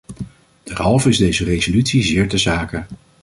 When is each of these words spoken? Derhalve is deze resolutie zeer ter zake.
Derhalve 0.63 1.09
is 1.09 1.17
deze 1.17 1.43
resolutie 1.43 2.03
zeer 2.03 2.27
ter 2.29 2.39
zake. 2.39 2.85